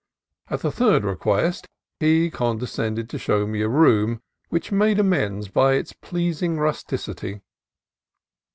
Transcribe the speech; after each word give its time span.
At 0.47 0.61
the 0.61 0.71
third 0.71 1.03
request 1.03 1.67
he 1.99 2.31
condescended 2.31 3.07
to 3.11 3.19
show 3.19 3.45
me 3.45 3.59
to 3.59 3.65
a 3.65 3.69
room, 3.69 4.23
which 4.49 4.71
made 4.71 4.97
amends 4.97 5.47
by 5.47 5.73
its 5.73 5.93
pleasing 5.93 6.57
rusticity. 6.57 7.41